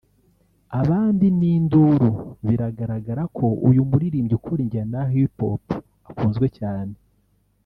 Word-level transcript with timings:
abandi 0.81 1.25
n’induru 1.39 2.09
biragaragara 2.47 3.23
ko 3.37 3.47
uyu 3.69 3.81
muririmbyi 3.89 4.33
ukora 4.39 4.59
injyana 4.65 4.99
ya 5.05 5.09
Hip 5.13 5.37
Hop 5.41 5.65
akunzwe 6.09 6.47
cyane 6.59 6.95